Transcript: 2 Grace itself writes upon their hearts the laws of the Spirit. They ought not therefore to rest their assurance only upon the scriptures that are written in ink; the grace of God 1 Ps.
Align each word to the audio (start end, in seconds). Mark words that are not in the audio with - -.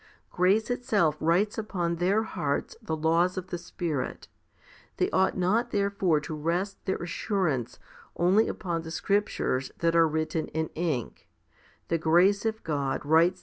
2 0.31 0.35
Grace 0.37 0.71
itself 0.71 1.15
writes 1.19 1.59
upon 1.59 1.97
their 1.97 2.23
hearts 2.23 2.75
the 2.81 2.95
laws 2.97 3.37
of 3.37 3.49
the 3.51 3.57
Spirit. 3.59 4.27
They 4.97 5.11
ought 5.11 5.37
not 5.37 5.69
therefore 5.69 6.19
to 6.21 6.33
rest 6.33 6.83
their 6.85 6.95
assurance 6.95 7.77
only 8.15 8.47
upon 8.47 8.81
the 8.81 8.89
scriptures 8.89 9.71
that 9.77 9.95
are 9.95 10.07
written 10.07 10.47
in 10.47 10.69
ink; 10.69 11.27
the 11.89 11.99
grace 11.99 12.47
of 12.47 12.63
God 12.63 13.03
1 13.05 13.33
Ps. 13.33 13.39